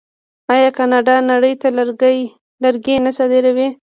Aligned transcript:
آیا 0.53 0.69
کاناډا 0.77 1.15
نړۍ 1.31 1.53
ته 1.61 1.67
لرګي 2.65 2.95
نه 3.05 3.11
صادروي؟ 3.17 3.69